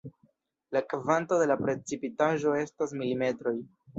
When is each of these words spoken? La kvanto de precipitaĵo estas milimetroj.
La 0.77 0.81
kvanto 0.93 1.37
de 1.41 1.57
precipitaĵo 1.59 2.57
estas 2.65 2.95
milimetroj. 3.03 3.57